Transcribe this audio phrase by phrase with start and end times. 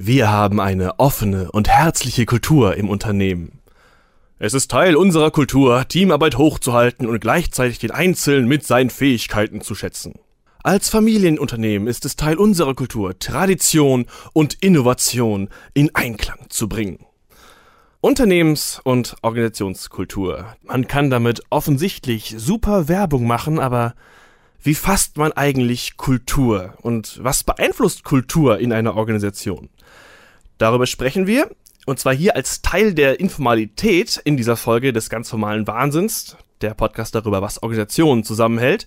[0.00, 3.58] Wir haben eine offene und herzliche Kultur im Unternehmen.
[4.38, 9.74] Es ist Teil unserer Kultur, Teamarbeit hochzuhalten und gleichzeitig den Einzelnen mit seinen Fähigkeiten zu
[9.74, 10.14] schätzen.
[10.62, 17.04] Als Familienunternehmen ist es Teil unserer Kultur, Tradition und Innovation in Einklang zu bringen.
[18.00, 20.54] Unternehmens- und Organisationskultur.
[20.62, 23.94] Man kann damit offensichtlich super Werbung machen, aber
[24.62, 29.68] wie fasst man eigentlich Kultur und was beeinflusst Kultur in einer Organisation?
[30.58, 31.50] Darüber sprechen wir,
[31.86, 36.74] und zwar hier als Teil der Informalität in dieser Folge des ganz formalen Wahnsinns, der
[36.74, 38.86] Podcast darüber, was Organisationen zusammenhält.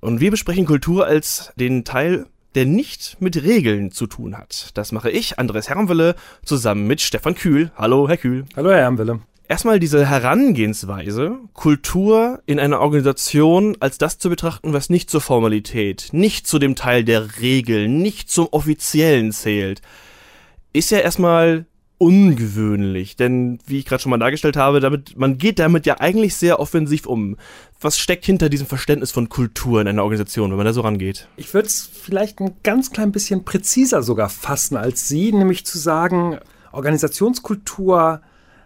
[0.00, 4.70] Und wir besprechen Kultur als den Teil der nicht mit Regeln zu tun hat.
[4.74, 7.70] Das mache ich, Andres Herrenwille, zusammen mit Stefan Kühl.
[7.76, 8.46] Hallo, Herr Kühl.
[8.56, 9.20] Hallo, Herr Herrenwille.
[9.48, 16.08] Erstmal diese Herangehensweise, Kultur in einer Organisation als das zu betrachten, was nicht zur Formalität,
[16.10, 19.82] nicht zu dem Teil der Regeln, nicht zum Offiziellen zählt,
[20.72, 21.66] ist ja erstmal
[21.98, 26.34] ungewöhnlich, denn wie ich gerade schon mal dargestellt habe, damit man geht damit ja eigentlich
[26.34, 27.36] sehr offensiv um.
[27.80, 31.28] Was steckt hinter diesem Verständnis von Kultur in einer Organisation, wenn man da so rangeht?
[31.36, 35.78] Ich würde es vielleicht ein ganz klein bisschen präziser sogar fassen als Sie, nämlich zu
[35.78, 36.38] sagen,
[36.72, 38.20] Organisationskultur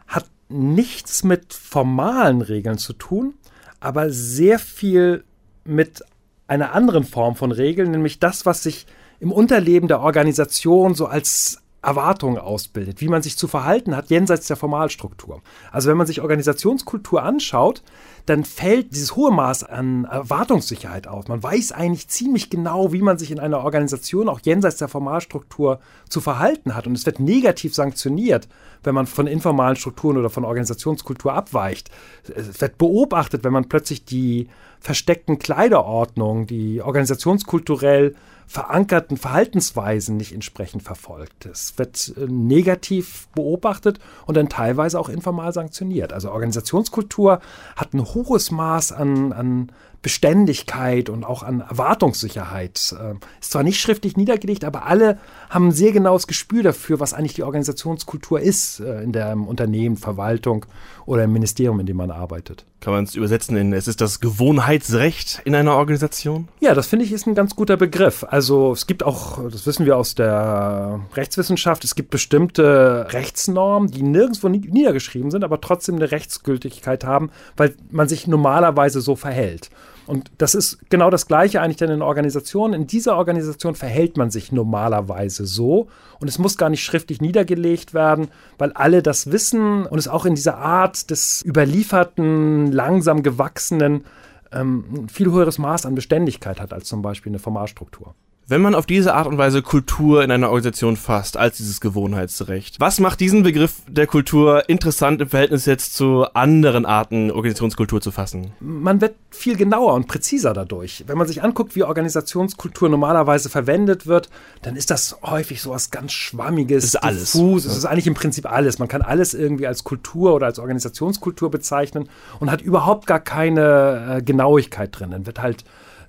[0.09, 3.35] hat nichts mit formalen Regeln zu tun,
[3.79, 5.25] aber sehr viel
[5.65, 6.03] mit
[6.47, 8.87] einer anderen Form von Regeln, nämlich das, was sich
[9.21, 14.47] im Unterleben der Organisation so als Erwartungen ausbildet, wie man sich zu verhalten hat, jenseits
[14.47, 15.41] der Formalstruktur.
[15.73, 17.83] Also wenn man sich Organisationskultur anschaut,
[18.27, 21.29] dann fällt dieses hohe Maß an Erwartungssicherheit auf.
[21.29, 25.81] Man weiß eigentlich ziemlich genau, wie man sich in einer Organisation auch jenseits der Formalstruktur
[26.09, 26.87] zu verhalten hat.
[26.87, 28.47] Und es wird negativ sanktioniert,
[28.83, 31.91] wenn man von informalen Strukturen oder von Organisationskultur abweicht.
[32.35, 34.49] Es wird beobachtet, wenn man plötzlich die
[34.81, 38.15] versteckten Kleiderordnungen, die organisationskulturell
[38.51, 41.47] verankerten Verhaltensweisen nicht entsprechend verfolgt.
[41.47, 46.13] Es wird äh, negativ beobachtet und dann teilweise auch informal sanktioniert.
[46.13, 47.39] Also Organisationskultur
[47.77, 49.71] hat ein hohes Maß an, an
[50.03, 52.95] Beständigkeit und auch an Erwartungssicherheit.
[52.99, 55.19] Ähm, ist zwar nicht schriftlich niedergelegt, aber alle
[55.51, 59.97] haben ein sehr genaues Gespür dafür, was eigentlich die Organisationskultur ist äh, in der Unternehmen,
[59.97, 60.65] Verwaltung
[61.05, 62.65] oder im Ministerium, in dem man arbeitet.
[62.81, 66.49] Kann man es übersetzen in, es ist das Gewohnheitsrecht in einer Organisation?
[66.61, 68.25] Ja, das finde ich ist ein ganz guter Begriff.
[68.27, 74.03] Also es gibt auch, das wissen wir aus der Rechtswissenschaft, es gibt bestimmte Rechtsnormen, die
[74.03, 79.69] nirgendwo niedergeschrieben sind, aber trotzdem eine Rechtsgültigkeit haben, weil man sich normalerweise so verhält.
[80.11, 82.75] Und das ist genau das Gleiche eigentlich dann in Organisationen.
[82.75, 85.87] In dieser Organisation verhält man sich normalerweise so.
[86.19, 88.27] Und es muss gar nicht schriftlich niedergelegt werden,
[88.59, 94.05] weil alle das wissen und es auch in dieser Art des überlieferten, langsam gewachsenen
[94.51, 98.17] ähm, ein viel höheres Maß an Beständigkeit hat als zum Beispiel eine Formalstruktur.
[98.51, 102.81] Wenn man auf diese Art und Weise Kultur in einer Organisation fasst, als dieses Gewohnheitsrecht,
[102.81, 108.11] was macht diesen Begriff der Kultur interessant im Verhältnis jetzt zu anderen Arten, Organisationskultur zu
[108.11, 108.51] fassen?
[108.59, 111.05] Man wird viel genauer und präziser dadurch.
[111.07, 114.31] Wenn man sich anguckt, wie Organisationskultur normalerweise verwendet wird,
[114.63, 117.31] dann ist das häufig so was ganz Schwammiges, ist alles.
[117.31, 117.67] diffus.
[117.67, 118.81] Es ist eigentlich im Prinzip alles.
[118.81, 122.09] Man kann alles irgendwie als Kultur oder als Organisationskultur bezeichnen
[122.41, 125.13] und hat überhaupt gar keine äh, Genauigkeit drin.
[125.13, 125.65] Dann wird halt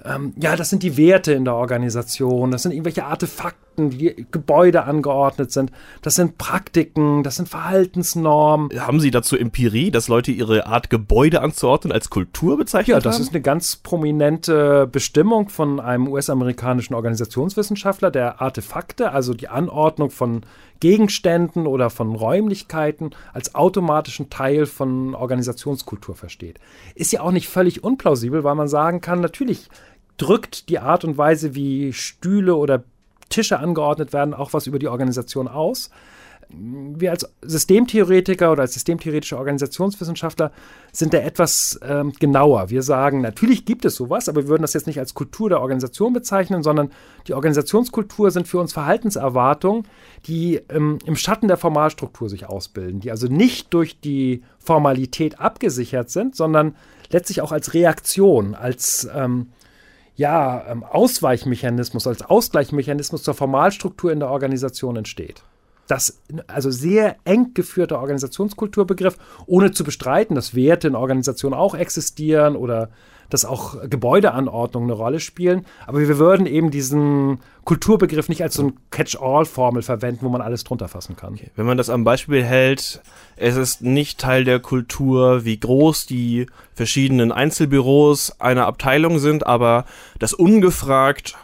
[0.06, 3.06] ähm, ja, das sind die Werte in der Organisation, das sind irgendwelche
[3.72, 5.72] Artefakten, wie Gebäude angeordnet sind,
[6.02, 8.70] das sind Praktiken, das sind Verhaltensnormen.
[8.80, 12.94] Haben Sie dazu Empirie, dass Leute ihre Art Gebäude anzuordnen als Kultur bezeichnen?
[12.94, 13.24] Ja, das haben?
[13.24, 20.42] ist eine ganz prominente Bestimmung von einem US-amerikanischen Organisationswissenschaftler, der Artefakte, also die Anordnung von
[20.80, 26.60] Gegenständen oder von Räumlichkeiten als automatischen Teil von Organisationskultur versteht.
[26.96, 29.70] Ist ja auch nicht völlig unplausibel, weil man sagen kann, natürlich
[30.18, 32.84] drückt die Art und Weise, wie Stühle oder
[33.32, 35.90] Tische angeordnet werden, auch was über die Organisation aus.
[36.54, 40.52] Wir als Systemtheoretiker oder als systemtheoretische Organisationswissenschaftler
[40.92, 42.70] sind da etwas ähm, genauer.
[42.70, 45.62] Wir sagen, natürlich gibt es sowas, aber wir würden das jetzt nicht als Kultur der
[45.62, 46.92] Organisation bezeichnen, sondern
[47.28, 49.88] die Organisationskultur sind für uns Verhaltenserwartungen,
[50.26, 56.10] die ähm, im Schatten der Formalstruktur sich ausbilden, die also nicht durch die Formalität abgesichert
[56.10, 56.76] sind, sondern
[57.12, 59.48] letztlich auch als Reaktion, als ähm,
[60.16, 65.44] ja, ähm, Ausweichmechanismus, als Ausgleichsmechanismus zur Formalstruktur in der Organisation entsteht.
[65.88, 72.56] Das also sehr eng geführter Organisationskulturbegriff, ohne zu bestreiten, dass Werte in Organisationen auch existieren
[72.56, 72.90] oder
[73.32, 75.66] dass auch Gebäudeanordnungen eine Rolle spielen.
[75.88, 80.64] Aber wir würden eben diesen Kulturbegriff nicht als so ein Catch-all-Formel verwenden, wo man alles
[80.64, 81.34] drunter fassen kann.
[81.34, 81.50] Okay.
[81.56, 83.02] Wenn man das am Beispiel hält,
[83.38, 89.86] es ist nicht Teil der Kultur, wie groß die verschiedenen Einzelbüros einer Abteilung sind, aber
[90.20, 91.36] das ungefragt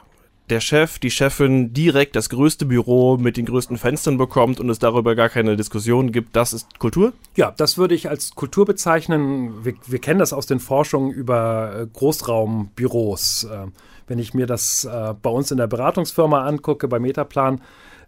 [0.49, 4.79] der Chef, die Chefin direkt das größte Büro mit den größten Fenstern bekommt und es
[4.79, 7.13] darüber gar keine Diskussion gibt, das ist Kultur?
[7.35, 9.65] Ja, das würde ich als Kultur bezeichnen.
[9.65, 13.43] Wir, wir kennen das aus den Forschungen über äh, Großraumbüros.
[13.45, 13.67] Äh,
[14.07, 17.61] wenn ich mir das äh, bei uns in der Beratungsfirma angucke, bei Metaplan,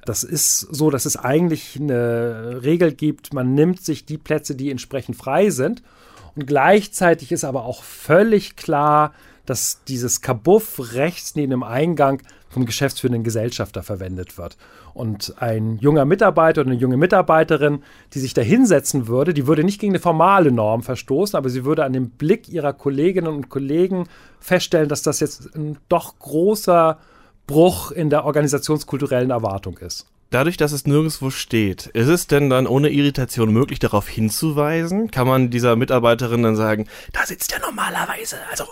[0.05, 4.71] das ist so, dass es eigentlich eine Regel gibt, man nimmt sich die Plätze, die
[4.71, 5.83] entsprechend frei sind.
[6.35, 9.13] Und gleichzeitig ist aber auch völlig klar,
[9.49, 14.57] dass dieses Kabuff rechts neben dem Eingang vom geschäftsführenden Gesellschafter verwendet wird.
[14.93, 19.63] Und ein junger Mitarbeiter oder eine junge Mitarbeiterin, die sich da hinsetzen würde, die würde
[19.63, 23.49] nicht gegen eine formale Norm verstoßen, aber sie würde an dem Blick ihrer Kolleginnen und
[23.49, 24.07] Kollegen
[24.39, 26.97] feststellen, dass das jetzt ein doch großer
[27.45, 30.07] Bruch in der organisationskulturellen Erwartung ist.
[30.31, 35.09] Dadurch, dass es nirgendwo steht, ist es denn dann ohne Irritation möglich, darauf hinzuweisen?
[35.09, 38.65] Kann man dieser Mitarbeiterin dann sagen, da sitzt er normalerweise, also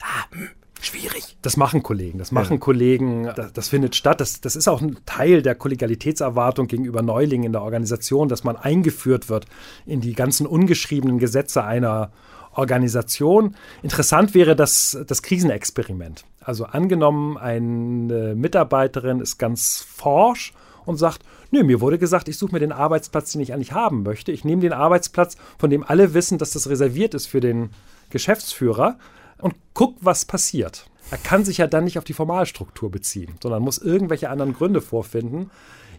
[0.00, 0.48] ah, hm,
[0.80, 1.36] schwierig.
[1.42, 2.58] Das machen Kollegen, das machen ja.
[2.58, 4.20] Kollegen, das, das, findet statt.
[4.20, 8.56] Das, das ist auch ein Teil der Kollegialitätserwartung gegenüber Neulingen in der Organisation, dass man
[8.56, 9.46] eingeführt wird
[9.84, 12.12] in die ganzen ungeschriebenen Gesetze einer
[12.52, 13.56] Organisation.
[13.82, 16.24] Interessant wäre das, das Krisenexperiment.
[16.40, 20.54] Also angenommen, eine Mitarbeiterin ist ganz forsch
[20.86, 21.20] und sagt,
[21.50, 24.32] nö, mir wurde gesagt, ich suche mir den Arbeitsplatz, den ich eigentlich haben möchte.
[24.32, 27.70] Ich nehme den Arbeitsplatz, von dem alle wissen, dass das reserviert ist für den
[28.10, 28.98] Geschäftsführer
[29.38, 30.86] und guck, was passiert.
[31.10, 34.80] Er kann sich ja dann nicht auf die Formalstruktur beziehen, sondern muss irgendwelche anderen Gründe
[34.80, 35.50] vorfinden.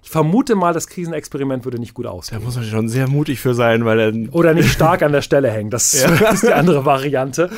[0.06, 2.40] Ich vermute mal, das Krisenexperiment würde nicht gut ausgehen.
[2.40, 4.34] Da muss man schon sehr mutig für sein, weil er.
[4.36, 5.72] Oder nicht stark an der Stelle hängen.
[5.72, 6.30] Das ja.
[6.32, 7.50] ist die andere Variante.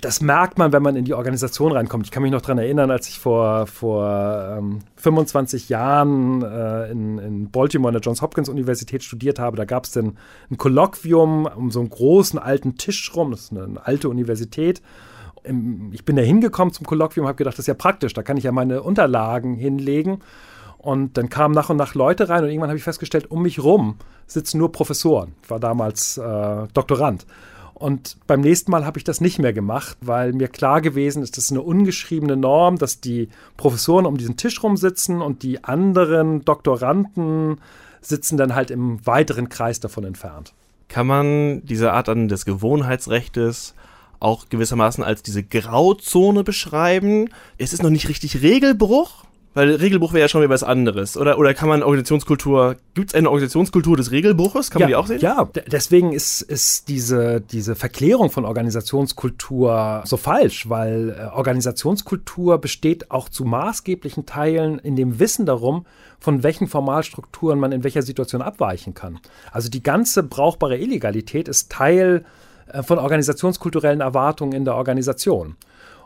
[0.00, 2.06] Das merkt man, wenn man in die Organisation reinkommt.
[2.06, 7.18] Ich kann mich noch daran erinnern, als ich vor, vor ähm, 25 Jahren äh, in,
[7.18, 9.56] in, Baltimore an der Johns Hopkins Universität studiert habe.
[9.56, 10.18] Da gab es dann
[10.52, 13.32] ein Kolloquium um so einen großen alten Tisch rum.
[13.32, 14.82] Das ist eine, eine alte Universität
[15.92, 18.44] ich bin da hingekommen zum Kolloquium, habe gedacht, das ist ja praktisch, da kann ich
[18.44, 20.18] ja meine Unterlagen hinlegen.
[20.78, 23.62] Und dann kamen nach und nach Leute rein und irgendwann habe ich festgestellt, um mich
[23.62, 23.96] rum
[24.26, 25.34] sitzen nur Professoren.
[25.42, 27.26] Ich war damals äh, Doktorand.
[27.74, 31.36] Und beim nächsten Mal habe ich das nicht mehr gemacht, weil mir klar gewesen ist,
[31.36, 35.62] das ist eine ungeschriebene Norm, dass die Professoren um diesen Tisch rum sitzen und die
[35.62, 37.60] anderen Doktoranden
[38.00, 40.54] sitzen dann halt im weiteren Kreis davon entfernt.
[40.88, 43.74] Kann man diese Art an des Gewohnheitsrechtes
[44.20, 47.28] auch gewissermaßen als diese Grauzone beschreiben?
[47.58, 49.24] Es ist noch nicht richtig Regelbruch,
[49.58, 51.16] weil Regelbruch wäre ja schon wieder was anderes.
[51.16, 54.70] Oder, oder kann man Organisationskultur, gibt es eine Organisationskultur des Regelbruches?
[54.70, 55.18] Kann ja, man die auch sehen?
[55.18, 63.10] Ja, deswegen ist, ist diese, diese Verklärung von Organisationskultur so falsch, weil äh, Organisationskultur besteht
[63.10, 65.86] auch zu maßgeblichen Teilen in dem Wissen darum,
[66.20, 69.18] von welchen Formalstrukturen man in welcher Situation abweichen kann.
[69.50, 72.24] Also die ganze brauchbare Illegalität ist Teil
[72.68, 75.56] äh, von organisationskulturellen Erwartungen in der Organisation.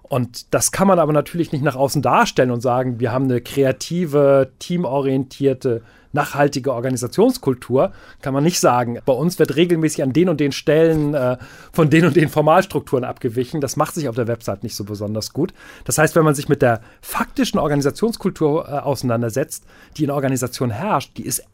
[0.03, 3.41] Und das kann man aber natürlich nicht nach außen darstellen und sagen, wir haben eine
[3.41, 5.83] kreative, teamorientierte,
[6.13, 7.93] nachhaltige Organisationskultur.
[8.21, 11.39] Kann man nicht sagen, bei uns wird regelmäßig an den und den Stellen äh,
[11.73, 13.61] von den und den Formalstrukturen abgewichen.
[13.61, 15.55] Das macht sich auf der Website nicht so besonders gut.
[15.85, 19.65] Das heißt, wenn man sich mit der faktischen Organisationskultur äh, auseinandersetzt,
[19.97, 21.45] die in der Organisation herrscht, die ist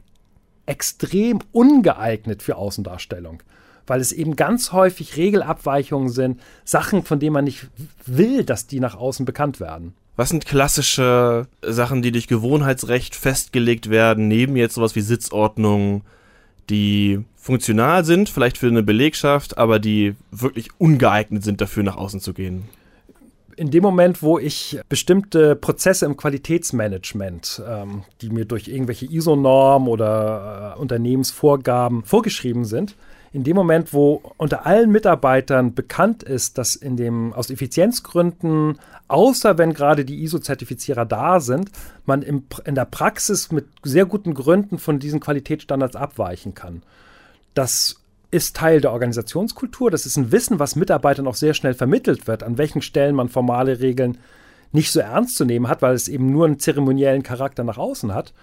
[0.66, 3.42] extrem ungeeignet für Außendarstellung
[3.88, 7.66] weil es eben ganz häufig Regelabweichungen sind, Sachen, von denen man nicht
[8.06, 9.94] will, dass die nach außen bekannt werden.
[10.16, 16.02] Was sind klassische Sachen, die durch Gewohnheitsrecht festgelegt werden, neben jetzt sowas wie Sitzordnung,
[16.70, 22.20] die funktional sind, vielleicht für eine Belegschaft, aber die wirklich ungeeignet sind dafür, nach außen
[22.20, 22.68] zu gehen?
[23.58, 29.88] in dem Moment, wo ich bestimmte Prozesse im Qualitätsmanagement, ähm, die mir durch irgendwelche ISO-Normen
[29.88, 32.94] oder äh, Unternehmensvorgaben vorgeschrieben sind,
[33.32, 39.58] in dem Moment, wo unter allen Mitarbeitern bekannt ist, dass in dem aus Effizienzgründen, außer
[39.58, 41.70] wenn gerade die ISO-Zertifizierer da sind,
[42.06, 46.82] man im, in der Praxis mit sehr guten Gründen von diesen Qualitätsstandards abweichen kann.
[47.54, 47.96] Das
[48.30, 49.90] ist Teil der Organisationskultur.
[49.90, 53.28] Das ist ein Wissen, was Mitarbeitern auch sehr schnell vermittelt wird, an welchen Stellen man
[53.28, 54.18] formale Regeln
[54.72, 58.14] nicht so ernst zu nehmen hat, weil es eben nur einen zeremoniellen Charakter nach außen
[58.14, 58.34] hat.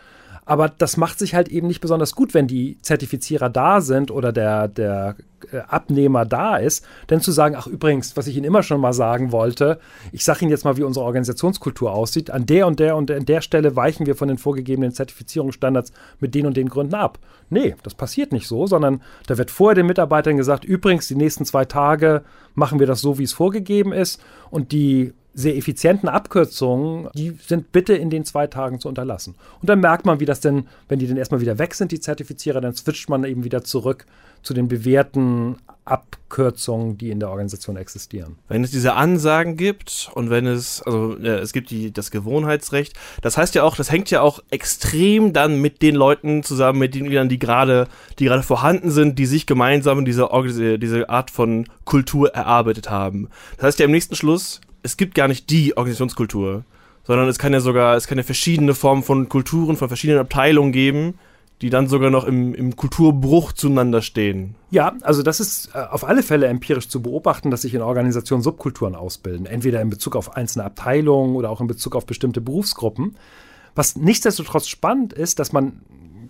[0.46, 4.32] Aber das macht sich halt eben nicht besonders gut, wenn die Zertifizierer da sind oder
[4.32, 5.16] der, der
[5.52, 6.86] äh, Abnehmer da ist.
[7.10, 9.80] Denn zu sagen, ach übrigens, was ich Ihnen immer schon mal sagen wollte,
[10.12, 12.30] ich sage Ihnen jetzt mal, wie unsere Organisationskultur aussieht.
[12.30, 16.36] An der und der und an der Stelle weichen wir von den vorgegebenen Zertifizierungsstandards mit
[16.36, 17.18] den und den Gründen ab.
[17.50, 21.46] Nee, das passiert nicht so, sondern da wird vorher den Mitarbeitern gesagt, übrigens, die nächsten
[21.46, 22.24] zwei Tage
[22.54, 24.22] machen wir das so, wie es vorgegeben ist.
[24.52, 29.36] Und die sehr effizienten Abkürzungen, die sind bitte in den zwei Tagen zu unterlassen.
[29.62, 32.00] Und dann merkt man, wie das denn, wenn die dann erstmal wieder weg sind, die
[32.00, 34.06] Zertifizierer, dann switcht man eben wieder zurück
[34.42, 38.38] zu den bewährten Abkürzungen, die in der Organisation existieren.
[38.48, 43.38] Wenn es diese Ansagen gibt und wenn es, also es gibt die, das Gewohnheitsrecht, das
[43.38, 47.04] heißt ja auch, das hängt ja auch extrem dann mit den Leuten zusammen, mit den
[47.04, 47.88] Mitgliedern, die gerade,
[48.20, 50.30] die gerade vorhanden sind, die sich gemeinsam diese,
[50.80, 53.30] diese Art von Kultur erarbeitet haben.
[53.58, 56.64] Das heißt ja im nächsten Schluss, es gibt gar nicht die Organisationskultur,
[57.04, 60.72] sondern es kann ja sogar, es kann ja verschiedene Formen von Kulturen, von verschiedenen Abteilungen
[60.72, 61.18] geben,
[61.62, 64.54] die dann sogar noch im, im Kulturbruch zueinander stehen.
[64.70, 68.44] Ja, also das ist äh, auf alle Fälle empirisch zu beobachten, dass sich in Organisationen
[68.44, 73.16] Subkulturen ausbilden, entweder in Bezug auf einzelne Abteilungen oder auch in Bezug auf bestimmte Berufsgruppen.
[73.74, 75.82] Was nichtsdestotrotz spannend ist, dass man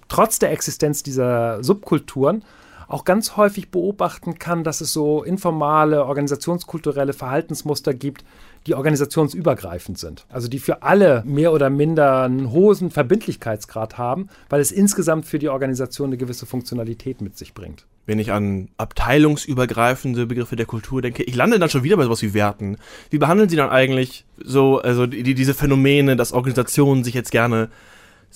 [0.08, 2.44] trotz der Existenz dieser Subkulturen
[2.88, 8.24] auch ganz häufig beobachten kann, dass es so informale, organisationskulturelle Verhaltensmuster gibt,
[8.68, 10.25] die organisationsübergreifend sind.
[10.30, 15.39] Also die für alle mehr oder minder einen hohen Verbindlichkeitsgrad haben, weil es insgesamt für
[15.39, 17.86] die Organisation eine gewisse Funktionalität mit sich bringt.
[18.08, 22.22] Wenn ich an abteilungsübergreifende Begriffe der Kultur denke, ich lande dann schon wieder bei sowas
[22.22, 22.77] wie Werten.
[23.10, 27.70] Wie behandeln Sie dann eigentlich so, also die, diese Phänomene, dass Organisationen sich jetzt gerne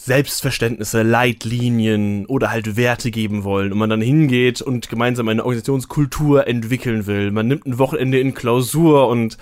[0.06, 6.48] Selbstverständnisse, Leitlinien oder halt Werte geben wollen und man dann hingeht und gemeinsam eine Organisationskultur
[6.48, 7.32] entwickeln will.
[7.32, 9.38] Man nimmt ein Wochenende in Klausur und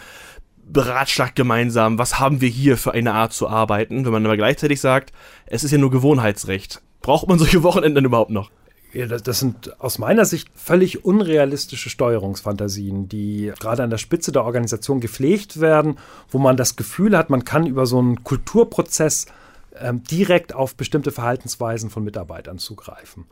[0.66, 4.82] beratschlagt gemeinsam, was haben wir hier für eine Art zu arbeiten, wenn man aber gleichzeitig
[4.82, 5.14] sagt,
[5.46, 6.82] es ist ja nur Gewohnheitsrecht.
[7.02, 8.50] Braucht man solche Wochenenden überhaupt noch?
[8.94, 14.44] Ja, das sind aus meiner Sicht völlig unrealistische Steuerungsfantasien, die gerade an der Spitze der
[14.44, 16.00] Organisation gepflegt werden,
[16.32, 19.28] wo man das Gefühl hat, man kann über so einen Kulturprozess
[19.82, 23.26] ähm, direkt auf bestimmte Verhaltensweisen von Mitarbeitern zugreifen.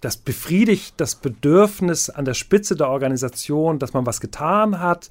[0.00, 5.10] Das befriedigt das Bedürfnis an der Spitze der Organisation, dass man was getan hat.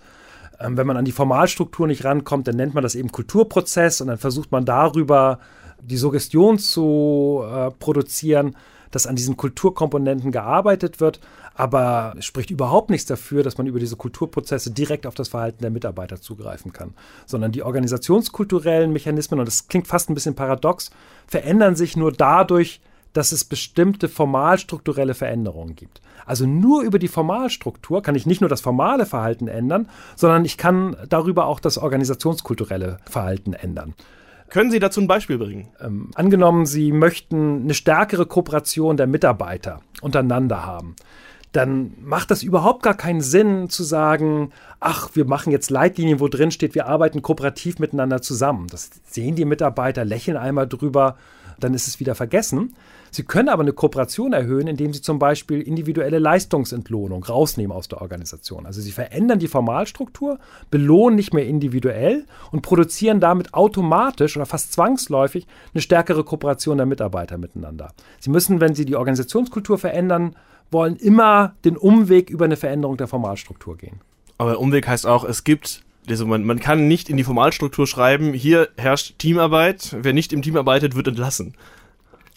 [0.60, 4.08] Ähm, wenn man an die Formalstruktur nicht rankommt, dann nennt man das eben Kulturprozess und
[4.08, 5.40] dann versucht man darüber
[5.82, 8.56] die Suggestion zu äh, produzieren,
[8.92, 11.20] dass an diesen Kulturkomponenten gearbeitet wird,
[11.60, 15.62] aber es spricht überhaupt nichts dafür, dass man über diese Kulturprozesse direkt auf das Verhalten
[15.62, 16.94] der Mitarbeiter zugreifen kann,
[17.26, 20.90] sondern die organisationskulturellen Mechanismen, und das klingt fast ein bisschen paradox,
[21.28, 22.80] verändern sich nur dadurch,
[23.12, 26.00] dass es bestimmte formalstrukturelle Veränderungen gibt.
[26.26, 30.58] Also nur über die Formalstruktur kann ich nicht nur das formale Verhalten ändern, sondern ich
[30.58, 33.96] kann darüber auch das organisationskulturelle Verhalten ändern.
[34.50, 35.68] Können Sie dazu ein Beispiel bringen?
[35.82, 40.96] Ähm, angenommen, Sie möchten eine stärkere Kooperation der Mitarbeiter untereinander haben
[41.52, 46.28] dann macht das überhaupt gar keinen Sinn zu sagen, ach, wir machen jetzt Leitlinien, wo
[46.28, 48.68] drin steht, wir arbeiten kooperativ miteinander zusammen.
[48.70, 51.18] Das sehen die Mitarbeiter, lächeln einmal drüber,
[51.60, 52.76] dann ist es wieder vergessen.
[53.12, 58.02] Sie können aber eine Kooperation erhöhen, indem Sie zum Beispiel individuelle Leistungsentlohnung rausnehmen aus der
[58.02, 58.68] Organisation.
[58.68, 60.38] Also Sie verändern die Formalstruktur,
[60.70, 66.86] belohnen nicht mehr individuell und produzieren damit automatisch oder fast zwangsläufig eine stärkere Kooperation der
[66.86, 67.94] Mitarbeiter miteinander.
[68.20, 70.36] Sie müssen, wenn Sie die Organisationskultur verändern
[70.72, 74.02] wollen, immer den Umweg über eine Veränderung der Formalstruktur gehen.
[74.38, 78.34] Aber Umweg heißt auch, es gibt also man, man kann nicht in die Formalstruktur schreiben,
[78.34, 81.54] hier herrscht Teamarbeit, wer nicht im Team arbeitet, wird entlassen.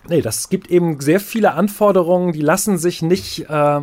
[0.09, 3.81] Nee, das gibt eben sehr viele Anforderungen, die lassen sich nicht äh,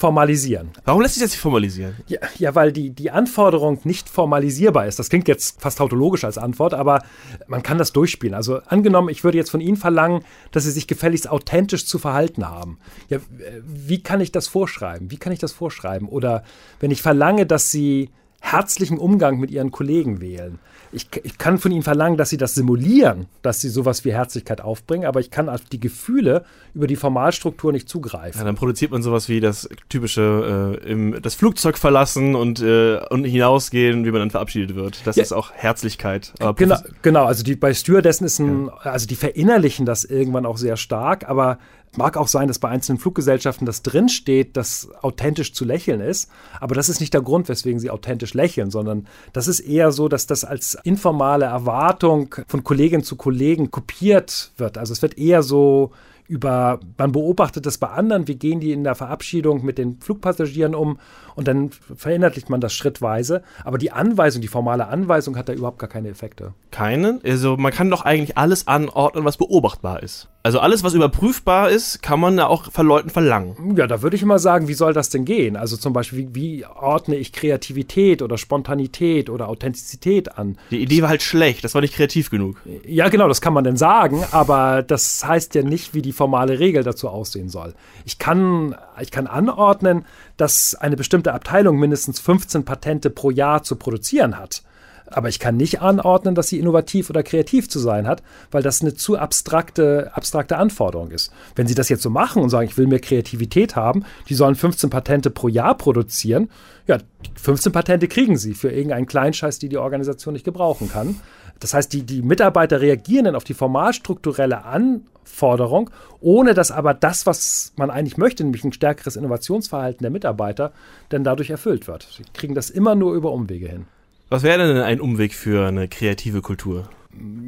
[0.00, 0.70] formalisieren.
[0.86, 1.94] Warum lässt sich das nicht formalisieren?
[2.06, 4.98] Ja, ja, weil die, die Anforderung nicht formalisierbar ist.
[4.98, 7.02] Das klingt jetzt fast tautologisch als Antwort, aber
[7.46, 8.34] man kann das durchspielen.
[8.34, 12.48] Also angenommen, ich würde jetzt von Ihnen verlangen, dass Sie sich gefälligst authentisch zu verhalten
[12.48, 12.78] haben.
[13.08, 13.18] Ja,
[13.62, 15.10] wie kann ich das vorschreiben?
[15.10, 16.08] Wie kann ich das vorschreiben?
[16.08, 16.44] Oder
[16.80, 20.58] wenn ich verlange, dass Sie herzlichen Umgang mit Ihren Kollegen wählen
[20.92, 24.60] ich, ich, kann von ihnen verlangen, dass sie das simulieren, dass sie sowas wie Herzlichkeit
[24.60, 26.44] aufbringen, aber ich kann auf die Gefühle
[26.74, 28.40] über die Formalstruktur nicht zugreifen.
[28.40, 32.98] Ja, dann produziert man sowas wie das typische äh, im, das Flugzeug verlassen und, äh,
[33.10, 35.06] und hinausgehen, wie man dann verabschiedet wird.
[35.06, 35.22] Das ja.
[35.22, 36.32] ist auch Herzlichkeit.
[36.56, 38.90] genau, genau, also die, bei Stewardessen ist ein, ja.
[38.90, 41.58] also die verinnerlichen das irgendwann auch sehr stark, aber
[41.96, 46.30] Mag auch sein, dass bei einzelnen Fluggesellschaften das drinsteht, dass authentisch zu lächeln ist.
[46.60, 50.08] Aber das ist nicht der Grund, weswegen sie authentisch lächeln, sondern das ist eher so,
[50.08, 54.78] dass das als informale Erwartung von Kollegin zu Kollegen kopiert wird.
[54.78, 55.90] Also es wird eher so
[56.30, 60.76] über, man beobachtet das bei anderen, wie gehen die in der Verabschiedung mit den Flugpassagieren
[60.76, 61.00] um
[61.40, 63.42] und dann verinnerlicht man das schrittweise.
[63.64, 66.52] Aber die Anweisung, die formale Anweisung hat da überhaupt gar keine Effekte.
[66.70, 67.18] Keine?
[67.24, 70.28] Also man kann doch eigentlich alles anordnen, was beobachtbar ist.
[70.42, 73.74] Also alles, was überprüfbar ist, kann man ja auch von Leuten verlangen.
[73.76, 75.56] Ja, da würde ich immer sagen, wie soll das denn gehen?
[75.56, 80.56] Also zum Beispiel, wie, wie, ordne ich Kreativität oder Spontanität oder Authentizität an?
[80.70, 82.56] Die Idee war halt schlecht, das war nicht kreativ genug.
[82.86, 86.58] Ja, genau, das kann man denn sagen, aber das heißt ja nicht, wie die formale
[86.58, 87.74] Regel dazu aussehen soll.
[88.06, 90.04] Ich kann, ich kann anordnen,
[90.36, 94.62] dass eine bestimmte Abteilung mindestens 15 Patente pro Jahr zu produzieren hat.
[95.10, 98.80] Aber ich kann nicht anordnen, dass sie innovativ oder kreativ zu sein hat, weil das
[98.80, 101.32] eine zu abstrakte, abstrakte Anforderung ist.
[101.56, 104.54] Wenn sie das jetzt so machen und sagen, ich will mehr Kreativität haben, die sollen
[104.54, 106.48] 15 Patente pro Jahr produzieren,
[106.86, 106.98] ja,
[107.36, 111.20] 15 Patente kriegen sie für irgendeinen Kleinscheiß, die die Organisation nicht gebrauchen kann.
[111.60, 115.90] Das heißt, die, die Mitarbeiter reagieren dann auf die formalstrukturelle Anforderung,
[116.20, 120.72] ohne dass aber das, was man eigentlich möchte, nämlich ein stärkeres Innovationsverhalten der Mitarbeiter,
[121.12, 122.08] denn dadurch erfüllt wird.
[122.16, 123.86] Sie kriegen das immer nur über Umwege hin.
[124.30, 126.88] Was wäre denn ein Umweg für eine kreative Kultur?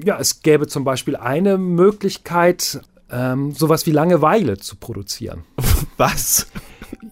[0.04, 5.44] Ja, es gäbe zum Beispiel eine Möglichkeit, ähm, sowas wie Langeweile zu produzieren.
[5.96, 6.48] Was?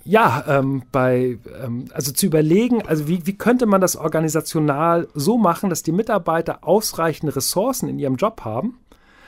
[0.03, 5.39] Ja, ähm, bei, ähm, also zu überlegen, also wie, wie könnte man das organisational so
[5.39, 8.81] machen, dass die Mitarbeiter ausreichend Ressourcen in ihrem Job haben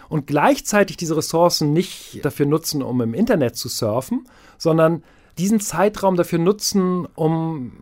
[0.09, 4.27] und gleichzeitig diese Ressourcen nicht dafür nutzen, um im Internet zu surfen,
[4.59, 5.05] sondern
[5.39, 7.73] diesen Zeitraum dafür nutzen, um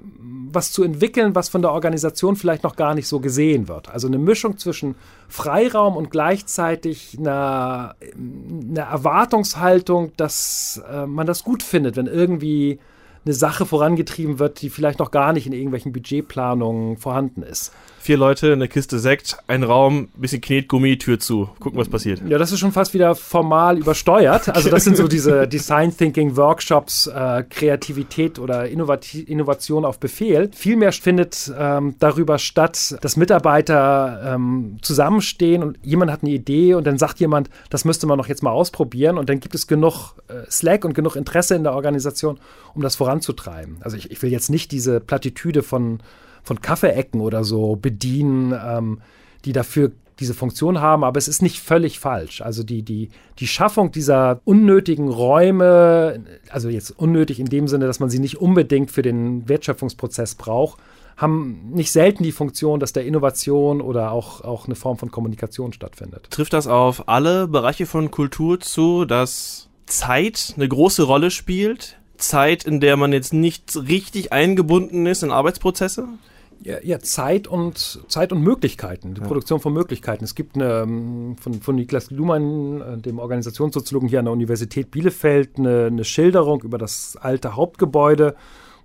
[0.53, 3.89] was zu entwickeln, was von der Organisation vielleicht noch gar nicht so gesehen wird.
[3.89, 4.95] Also eine Mischung zwischen
[5.29, 7.95] Freiraum und gleichzeitig einer,
[8.71, 12.79] einer Erwartungshaltung, dass äh, man das gut findet, wenn irgendwie
[13.25, 18.17] eine Sache vorangetrieben wird, die vielleicht noch gar nicht in irgendwelchen Budgetplanungen vorhanden ist vier
[18.17, 21.51] Leute, eine Kiste Sekt, ein Raum, bisschen Knetgummi, Tür zu.
[21.61, 22.23] Gucken, was passiert.
[22.27, 24.49] Ja, das ist schon fast wieder formal übersteuert.
[24.49, 30.51] Also das sind so diese Design Thinking Workshops, äh, Kreativität oder Innovati Innovation auf Befehl.
[30.55, 36.87] Vielmehr findet ähm, darüber statt, dass Mitarbeiter ähm, zusammenstehen und jemand hat eine Idee und
[36.87, 40.15] dann sagt jemand, das müsste man doch jetzt mal ausprobieren und dann gibt es genug
[40.29, 42.41] äh, Slack und genug Interesse in der Organisation,
[42.75, 43.77] um das voranzutreiben.
[43.81, 45.99] Also ich, ich will jetzt nicht diese Plattitüde von
[46.43, 49.01] von Kaffeeecken oder so bedienen, ähm,
[49.45, 52.43] die dafür diese Funktion haben, aber es ist nicht völlig falsch.
[52.43, 58.01] Also die, die, die Schaffung dieser unnötigen Räume, also jetzt unnötig in dem Sinne, dass
[58.01, 60.79] man sie nicht unbedingt für den Wertschöpfungsprozess braucht,
[61.17, 65.73] haben nicht selten die Funktion, dass da Innovation oder auch, auch eine Form von Kommunikation
[65.73, 66.31] stattfindet.
[66.31, 72.00] Trifft das auf alle Bereiche von Kultur zu, dass Zeit eine große Rolle spielt?
[72.21, 76.09] Zeit, in der man jetzt nicht richtig eingebunden ist in Arbeitsprozesse?
[76.63, 79.27] Ja, ja, Zeit und Zeit und Möglichkeiten, die ja.
[79.27, 80.25] Produktion von Möglichkeiten.
[80.25, 84.91] Es gibt eine ähm, von, von Niklas Luhmann, äh, dem Organisationssoziologen hier an der Universität
[84.91, 88.37] Bielefeld, eine, eine Schilderung über das alte Hauptgebäude,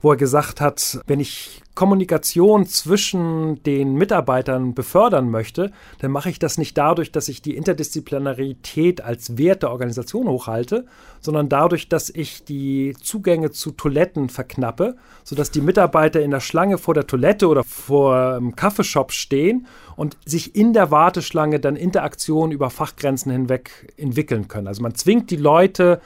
[0.01, 6.39] wo er gesagt hat, wenn ich Kommunikation zwischen den Mitarbeitern befördern möchte, dann mache ich
[6.39, 10.85] das nicht dadurch, dass ich die Interdisziplinarität als Wert der Organisation hochhalte,
[11.19, 16.77] sondern dadurch, dass ich die Zugänge zu Toiletten verknappe, sodass die Mitarbeiter in der Schlange
[16.77, 19.67] vor der Toilette oder vor dem Kaffeeshop stehen
[19.97, 24.67] und sich in der Warteschlange dann Interaktionen über Fachgrenzen hinweg entwickeln können.
[24.67, 25.99] Also man zwingt die Leute,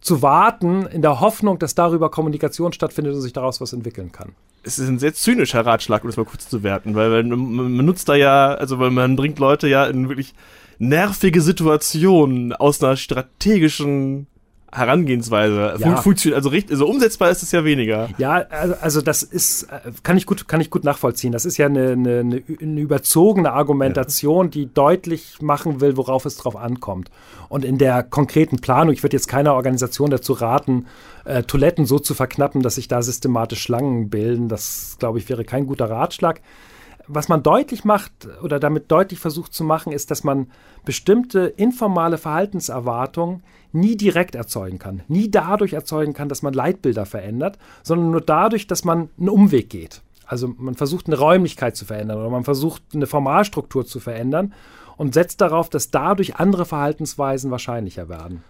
[0.00, 4.32] zu warten, in der Hoffnung, dass darüber Kommunikation stattfindet und sich daraus was entwickeln kann.
[4.62, 7.86] Es ist ein sehr zynischer Ratschlag, um das mal kurz zu werten, weil man, man
[7.86, 10.34] nutzt da ja, also weil man bringt Leute ja in wirklich
[10.78, 14.26] nervige Situationen aus einer strategischen
[14.72, 15.96] Herangehensweise ja.
[15.96, 16.36] funktioniert.
[16.36, 18.08] Also, richtig, also umsetzbar ist es ja weniger.
[18.18, 21.32] Ja, also, also das ist, äh, kann ich gut, kann ich gut nachvollziehen.
[21.32, 22.20] Das ist ja eine, eine,
[22.60, 24.50] eine überzogene Argumentation, ja.
[24.50, 27.10] die deutlich machen will, worauf es drauf ankommt.
[27.48, 30.86] Und in der konkreten Planung, ich würde jetzt keiner Organisation dazu raten,
[31.24, 34.48] äh, Toiletten so zu verknappen, dass sich da systematisch Schlangen bilden.
[34.48, 36.40] Das, glaube ich, wäre kein guter Ratschlag
[37.12, 40.46] was man deutlich macht oder damit deutlich versucht zu machen, ist, dass man
[40.84, 43.42] bestimmte informale Verhaltenserwartungen
[43.72, 45.02] nie direkt erzeugen kann.
[45.08, 49.70] Nie dadurch erzeugen kann, dass man Leitbilder verändert, sondern nur dadurch, dass man einen Umweg
[49.70, 50.02] geht.
[50.24, 54.54] Also man versucht eine Räumlichkeit zu verändern oder man versucht eine Formalstruktur zu verändern
[54.96, 58.44] und setzt darauf, dass dadurch andere Verhaltensweisen wahrscheinlicher werden.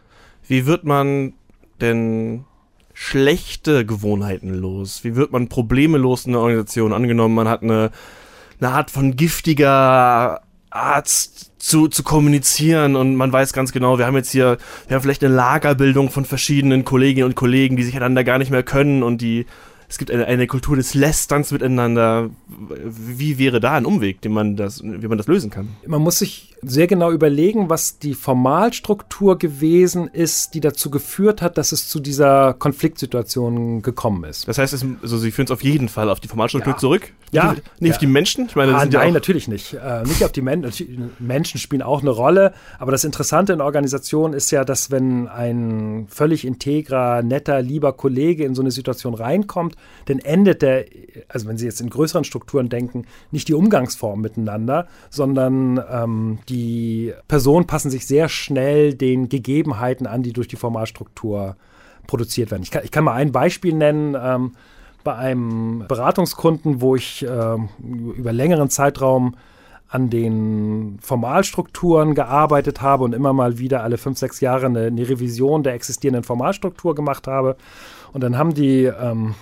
[0.46, 1.32] Wie wird man
[1.80, 2.44] denn
[2.92, 5.04] schlechte Gewohnheiten los?
[5.04, 6.92] Wie wird man Probleme los in der Organisation?
[6.92, 7.90] Angenommen, man hat eine
[8.60, 14.16] eine Art von giftiger Art zu, zu kommunizieren und man weiß ganz genau, wir haben
[14.16, 18.24] jetzt hier, wir haben vielleicht eine Lagerbildung von verschiedenen Kolleginnen und Kollegen, die sich einander
[18.24, 19.46] gar nicht mehr können und die
[19.90, 22.30] es gibt eine, eine Kultur des Lästerns miteinander.
[22.46, 25.68] Wie wäre da ein Umweg, den man das, wie man das lösen kann?
[25.84, 31.58] Man muss sich sehr genau überlegen, was die Formalstruktur gewesen ist, die dazu geführt hat,
[31.58, 34.46] dass es zu dieser Konfliktsituation gekommen ist.
[34.46, 36.78] Das heißt, es, also Sie führen es auf jeden Fall auf die Formalstruktur ja.
[36.78, 37.12] zurück?
[37.32, 37.52] Ja.
[37.52, 37.90] Nicht ja.
[37.92, 38.46] auf die Menschen?
[38.46, 39.74] Ich meine, ah, nein, natürlich nicht.
[39.74, 41.10] Äh, nicht auf die Menschen.
[41.18, 42.52] Menschen spielen auch eine Rolle.
[42.78, 48.44] Aber das Interessante in Organisationen ist ja, dass wenn ein völlig integrer, netter, lieber Kollege
[48.44, 49.76] in so eine Situation reinkommt,
[50.06, 50.86] dann endet der,
[51.28, 57.12] also wenn Sie jetzt in größeren Strukturen denken, nicht die Umgangsform miteinander, sondern ähm, die
[57.28, 61.56] Personen passen sich sehr schnell den Gegebenheiten an, die durch die Formalstruktur
[62.06, 62.62] produziert werden.
[62.62, 64.16] Ich kann, ich kann mal ein Beispiel nennen.
[64.20, 64.52] Ähm,
[65.02, 67.56] bei einem Beratungskunden, wo ich äh,
[68.16, 69.34] über längeren Zeitraum
[69.88, 75.08] an den Formalstrukturen gearbeitet habe und immer mal wieder alle fünf, sechs Jahre eine, eine
[75.08, 77.56] Revision der existierenden Formalstruktur gemacht habe.
[78.12, 79.34] Und dann haben die ähm,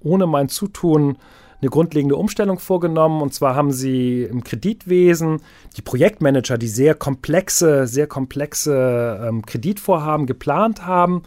[0.00, 1.16] ohne mein Zutun
[1.60, 3.20] eine grundlegende Umstellung vorgenommen.
[3.20, 5.40] Und zwar haben sie im Kreditwesen
[5.76, 11.22] die Projektmanager, die sehr komplexe, sehr komplexe ähm, Kreditvorhaben geplant haben,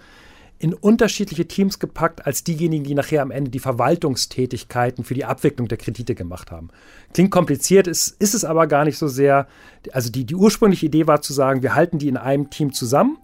[0.60, 5.68] in unterschiedliche Teams gepackt als diejenigen, die nachher am Ende die Verwaltungstätigkeiten für die Abwicklung
[5.68, 6.70] der Kredite gemacht haben.
[7.14, 9.48] Klingt kompliziert, ist, ist es aber gar nicht so sehr.
[9.92, 13.18] Also die, die ursprüngliche Idee war zu sagen, wir halten die in einem Team zusammen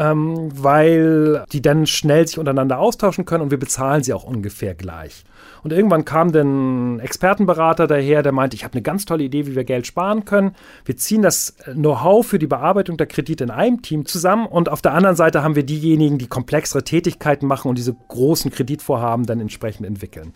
[0.00, 4.74] ähm, weil die dann schnell sich untereinander austauschen können und wir bezahlen sie auch ungefähr
[4.74, 5.24] gleich.
[5.62, 9.46] Und irgendwann kam dann ein Expertenberater daher, der meinte, ich habe eine ganz tolle Idee,
[9.46, 10.56] wie wir Geld sparen können.
[10.86, 14.80] Wir ziehen das Know-how für die Bearbeitung der Kredite in einem Team zusammen und auf
[14.80, 19.38] der anderen Seite haben wir diejenigen, die komplexere Tätigkeiten machen und diese großen Kreditvorhaben dann
[19.38, 20.32] entsprechend entwickeln.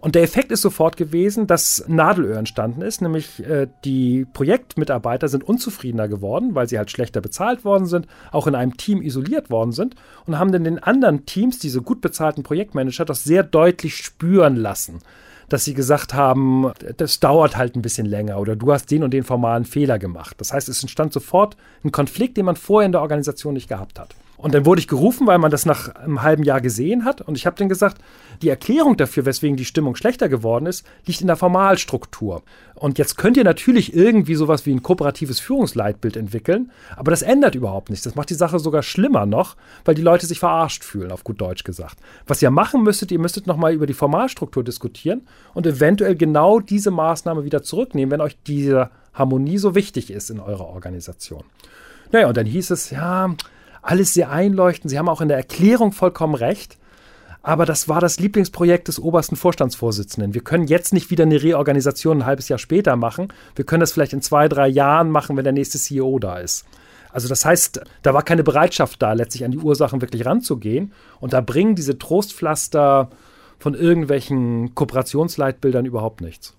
[0.00, 5.42] Und der Effekt ist sofort gewesen, dass Nadelöhr entstanden ist, nämlich äh, die Projektmitarbeiter sind
[5.42, 9.72] unzufriedener geworden, weil sie halt schlechter bezahlt worden sind, auch in einem Team isoliert worden
[9.72, 14.56] sind und haben dann den anderen Teams, diese gut bezahlten Projektmanager, das sehr deutlich spüren
[14.56, 15.00] lassen
[15.48, 19.14] dass sie gesagt haben, das dauert halt ein bisschen länger oder du hast den und
[19.14, 20.36] den formalen Fehler gemacht.
[20.38, 23.98] Das heißt, es entstand sofort ein Konflikt, den man vorher in der Organisation nicht gehabt
[23.98, 24.14] hat.
[24.38, 27.20] Und dann wurde ich gerufen, weil man das nach einem halben Jahr gesehen hat.
[27.20, 27.98] Und ich habe dann gesagt,
[28.40, 32.42] die Erklärung dafür, weswegen die Stimmung schlechter geworden ist, liegt in der Formalstruktur.
[32.76, 37.56] Und jetzt könnt ihr natürlich irgendwie sowas wie ein kooperatives Führungsleitbild entwickeln, aber das ändert
[37.56, 38.04] überhaupt nichts.
[38.04, 41.40] Das macht die Sache sogar schlimmer noch, weil die Leute sich verarscht fühlen, auf gut
[41.40, 41.98] Deutsch gesagt.
[42.28, 45.22] Was ihr machen müsstet, ihr müsstet nochmal über die Formalstruktur diskutieren
[45.52, 50.38] und eventuell genau diese Maßnahme wieder zurücknehmen, wenn euch diese Harmonie so wichtig ist in
[50.38, 51.42] eurer Organisation.
[52.12, 53.34] Naja, und dann hieß es, ja,
[53.88, 54.90] alles sehr einleuchtend.
[54.90, 56.76] Sie haben auch in der Erklärung vollkommen recht.
[57.40, 60.34] Aber das war das Lieblingsprojekt des obersten Vorstandsvorsitzenden.
[60.34, 63.32] Wir können jetzt nicht wieder eine Reorganisation ein halbes Jahr später machen.
[63.56, 66.66] Wir können das vielleicht in zwei, drei Jahren machen, wenn der nächste CEO da ist.
[67.10, 70.92] Also das heißt, da war keine Bereitschaft da, letztlich an die Ursachen wirklich ranzugehen.
[71.20, 73.08] Und da bringen diese Trostpflaster
[73.58, 76.57] von irgendwelchen Kooperationsleitbildern überhaupt nichts.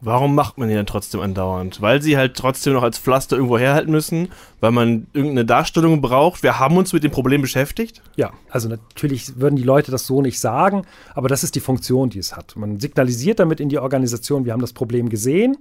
[0.00, 1.82] Warum macht man die dann trotzdem andauernd?
[1.82, 4.28] Weil sie halt trotzdem noch als Pflaster irgendwo herhalten müssen,
[4.60, 6.42] weil man irgendeine Darstellung braucht.
[6.42, 8.02] Wir haben uns mit dem Problem beschäftigt.
[8.16, 10.82] Ja, also natürlich würden die Leute das so nicht sagen,
[11.14, 12.54] aber das ist die Funktion, die es hat.
[12.56, 15.56] Man signalisiert damit in die Organisation, wir haben das Problem gesehen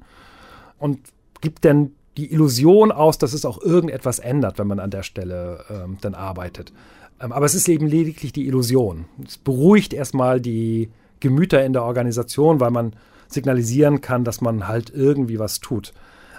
[0.77, 0.99] und
[1.41, 5.63] gibt dann die Illusion aus, dass es auch irgendetwas ändert, wenn man an der Stelle
[5.69, 6.73] ähm, dann arbeitet.
[7.21, 9.05] Ähm, aber es ist eben lediglich die Illusion.
[9.25, 12.93] Es beruhigt erstmal die Gemüter in der Organisation, weil man
[13.27, 15.93] signalisieren kann, dass man halt irgendwie was tut.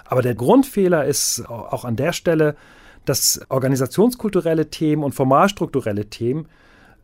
[0.05, 2.55] Aber der Grundfehler ist auch an der Stelle,
[3.05, 6.47] dass organisationskulturelle Themen und formalstrukturelle Themen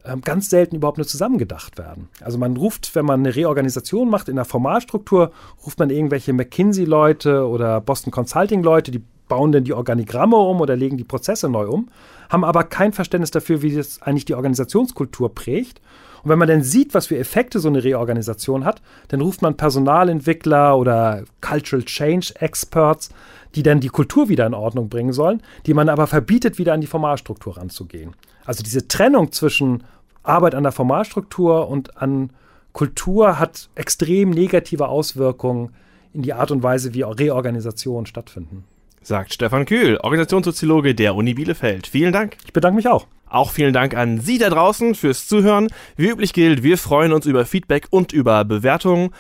[0.04, 2.10] ähm, ganz selten überhaupt nur zusammengedacht werden.
[2.22, 5.32] Also man ruft, wenn man eine Reorganisation macht in der Formalstruktur,
[5.66, 10.98] ruft man irgendwelche McKinsey-Leute oder Boston Consulting-Leute, die bauen dann die Organigramme um oder legen
[10.98, 11.90] die Prozesse neu um,
[12.30, 15.82] haben aber kein Verständnis dafür, wie das eigentlich die Organisationskultur prägt
[16.26, 19.58] und wenn man dann sieht, was für Effekte so eine Reorganisation hat, dann ruft man
[19.58, 23.10] Personalentwickler oder Cultural Change Experts,
[23.54, 26.82] die dann die Kultur wieder in Ordnung bringen sollen, die man aber verbietet, wieder an
[26.82, 28.16] die Formalstruktur ranzugehen.
[28.44, 29.84] Also diese Trennung zwischen
[30.24, 32.32] Arbeit an der Formalstruktur und an
[32.74, 35.76] Kultur hat extrem negative Auswirkungen
[36.12, 38.64] in die Art und Weise, wie Reorganisationen stattfinden.
[39.04, 41.86] Sagt Stefan Kühl, Organisationssoziologe der Uni Bielefeld.
[41.86, 42.38] Vielen Dank.
[42.46, 43.06] Ich bedanke mich auch.
[43.28, 45.68] Auch vielen Dank an Sie da draußen fürs Zuhören.
[45.98, 49.12] Wie üblich gilt, wir freuen uns über Feedback und über Bewertungen.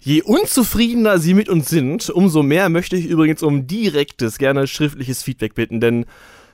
[0.00, 5.22] Je unzufriedener Sie mit uns sind, umso mehr möchte ich übrigens um direktes, gerne schriftliches
[5.22, 6.04] Feedback bitten, denn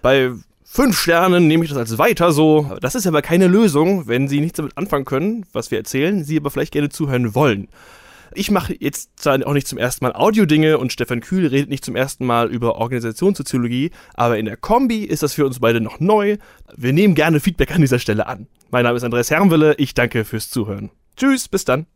[0.02, 0.30] bei
[0.62, 2.70] fünf Sternen nehme ich das als weiter so.
[2.80, 6.36] Das ist aber keine Lösung, wenn Sie nichts damit anfangen können, was wir erzählen, Sie
[6.36, 7.66] aber vielleicht gerne zuhören wollen.
[8.34, 11.84] Ich mache jetzt zwar auch nicht zum ersten Mal Audio-Dinge und Stefan Kühl redet nicht
[11.84, 16.00] zum ersten Mal über Organisationssoziologie, aber in der Kombi ist das für uns beide noch
[16.00, 16.36] neu.
[16.76, 18.46] Wir nehmen gerne Feedback an dieser Stelle an.
[18.70, 20.90] Mein Name ist Andreas Herrenwille, ich danke fürs Zuhören.
[21.16, 21.86] Tschüss, bis dann.